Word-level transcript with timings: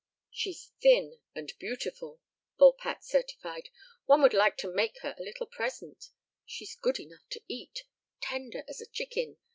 "She's 0.31 0.71
thin 0.81 1.19
and 1.35 1.53
beautiful," 1.59 2.21
Volpatte 2.57 3.03
certified; 3.03 3.69
"one 4.05 4.23
would 4.23 4.33
like 4.33 4.57
to 4.57 4.67
make 4.73 4.97
her 5.01 5.13
a 5.15 5.21
little 5.21 5.45
present 5.45 6.09
she's 6.43 6.73
good 6.75 6.97
enough 6.99 7.29
to 7.29 7.41
eat 7.47 7.83
tender 8.19 8.63
as 8.67 8.81
a 8.81 8.87
chicken. 8.89 9.37